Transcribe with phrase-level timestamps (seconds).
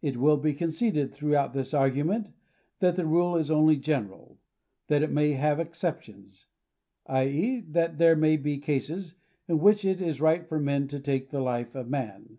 [0.00, 2.32] It will be conceded throughout this argument
[2.78, 4.38] that the rule is only general;
[4.86, 6.46] that it may have exceptions;
[7.04, 7.26] i.
[7.26, 9.16] e., that there may be cases
[9.48, 12.38] in which it is right for man to take the life of man.